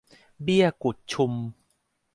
[0.43, 1.33] เบี้ยกุดชุม